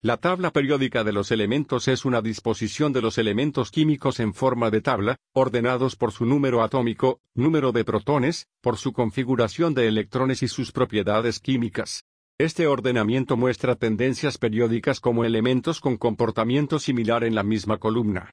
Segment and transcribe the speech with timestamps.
[0.00, 4.70] La tabla periódica de los elementos es una disposición de los elementos químicos en forma
[4.70, 10.44] de tabla, ordenados por su número atómico, número de protones, por su configuración de electrones
[10.44, 12.04] y sus propiedades químicas.
[12.38, 18.26] Este ordenamiento muestra tendencias periódicas como elementos con comportamiento similar en la misma columna.